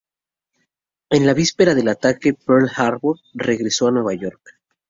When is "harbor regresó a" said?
2.75-3.91